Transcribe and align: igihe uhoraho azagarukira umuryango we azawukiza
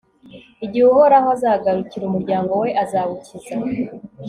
igihe 0.65 0.85
uhoraho 0.91 1.27
azagarukira 1.35 2.03
umuryango 2.05 2.51
we 2.61 2.69
azawukiza 2.83 3.55